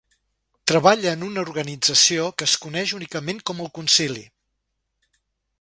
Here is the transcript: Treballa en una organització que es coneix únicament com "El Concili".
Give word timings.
Treballa 0.71 1.11
en 1.17 1.25
una 1.27 1.43
organització 1.47 2.25
que 2.39 2.49
es 2.51 2.57
coneix 2.65 2.97
únicament 3.01 3.45
com 3.51 3.65
"El 3.67 3.73
Concili". 3.81 4.29